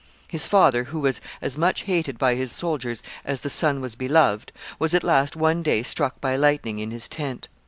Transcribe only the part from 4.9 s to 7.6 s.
at last, one day, struck by lightning in his tent.